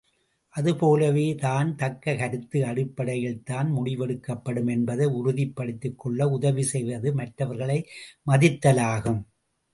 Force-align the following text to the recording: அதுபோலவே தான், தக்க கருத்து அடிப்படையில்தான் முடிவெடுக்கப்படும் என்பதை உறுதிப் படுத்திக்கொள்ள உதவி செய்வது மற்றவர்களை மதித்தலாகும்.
அதுபோலவே 0.55 1.35
தான், 1.35 1.75
தக்க 1.75 2.15
கருத்து 2.15 2.65
அடிப்படையில்தான் 2.65 3.69
முடிவெடுக்கப்படும் 3.75 4.71
என்பதை 4.71 5.07
உறுதிப் 5.19 5.55
படுத்திக்கொள்ள 5.55 6.29
உதவி 6.29 6.65
செய்வது 6.73 7.11
மற்றவர்களை 7.13 7.79
மதித்தலாகும். 8.27 9.23